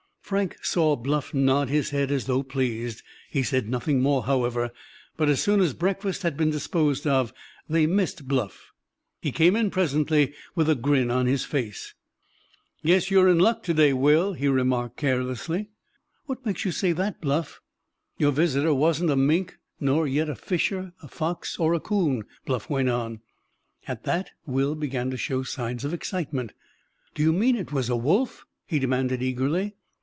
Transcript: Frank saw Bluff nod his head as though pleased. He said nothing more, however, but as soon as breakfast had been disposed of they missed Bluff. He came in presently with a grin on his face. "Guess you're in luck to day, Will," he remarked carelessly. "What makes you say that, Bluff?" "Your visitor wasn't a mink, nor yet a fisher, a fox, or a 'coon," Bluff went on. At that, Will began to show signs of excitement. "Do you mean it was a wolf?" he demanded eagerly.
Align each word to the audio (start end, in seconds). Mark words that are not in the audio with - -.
Frank 0.21 0.59
saw 0.63 0.95
Bluff 0.95 1.33
nod 1.33 1.67
his 1.67 1.89
head 1.89 2.09
as 2.09 2.23
though 2.25 2.41
pleased. 2.41 3.03
He 3.29 3.43
said 3.43 3.67
nothing 3.67 3.99
more, 3.99 4.23
however, 4.23 4.71
but 5.17 5.27
as 5.27 5.41
soon 5.43 5.59
as 5.59 5.73
breakfast 5.73 6.21
had 6.21 6.37
been 6.37 6.49
disposed 6.49 7.05
of 7.05 7.33
they 7.67 7.85
missed 7.85 8.29
Bluff. 8.29 8.71
He 9.21 9.33
came 9.33 9.57
in 9.57 9.69
presently 9.69 10.33
with 10.55 10.69
a 10.69 10.75
grin 10.75 11.11
on 11.11 11.25
his 11.25 11.43
face. 11.43 11.95
"Guess 12.85 13.11
you're 13.11 13.27
in 13.27 13.39
luck 13.39 13.61
to 13.63 13.73
day, 13.73 13.91
Will," 13.91 14.31
he 14.31 14.47
remarked 14.47 14.95
carelessly. 14.95 15.67
"What 16.27 16.45
makes 16.45 16.63
you 16.63 16.71
say 16.71 16.93
that, 16.93 17.19
Bluff?" 17.19 17.59
"Your 18.17 18.31
visitor 18.31 18.73
wasn't 18.73 19.11
a 19.11 19.17
mink, 19.17 19.57
nor 19.81 20.07
yet 20.07 20.29
a 20.29 20.35
fisher, 20.35 20.93
a 21.03 21.09
fox, 21.09 21.59
or 21.59 21.73
a 21.73 21.81
'coon," 21.81 22.23
Bluff 22.45 22.69
went 22.69 22.87
on. 22.87 23.19
At 23.85 24.05
that, 24.05 24.29
Will 24.45 24.75
began 24.75 25.09
to 25.09 25.17
show 25.17 25.43
signs 25.43 25.83
of 25.83 25.93
excitement. 25.93 26.53
"Do 27.15 27.21
you 27.21 27.33
mean 27.33 27.57
it 27.57 27.73
was 27.73 27.89
a 27.89 27.97
wolf?" 27.97 28.45
he 28.65 28.79
demanded 28.79 29.21
eagerly. 29.21 29.75